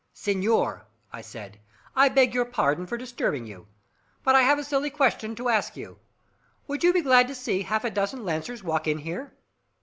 "Senor," 0.15 0.87
I 1.13 1.21
said, 1.21 1.59
"I 1.95 2.09
beg 2.09 2.33
your 2.33 2.45
pardon 2.45 2.87
for 2.87 2.97
disturbing 2.97 3.45
you. 3.45 3.67
But 4.23 4.33
I 4.33 4.41
have 4.41 4.57
a 4.57 4.63
silly 4.63 4.89
question 4.89 5.35
to 5.35 5.47
ask 5.49 5.77
you. 5.77 5.99
Would 6.65 6.83
you 6.83 6.91
be 6.91 7.01
glad 7.03 7.27
to 7.27 7.35
see 7.35 7.61
half 7.61 7.83
a 7.83 7.91
dozen 7.91 8.25
lancers 8.25 8.63
walk 8.63 8.87
in 8.87 8.97
here?" 8.97 9.31